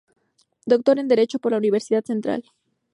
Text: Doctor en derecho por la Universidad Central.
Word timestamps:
Doctor 0.65 0.97
en 0.97 1.07
derecho 1.07 1.37
por 1.37 1.51
la 1.51 1.59
Universidad 1.59 2.03
Central. 2.03 2.43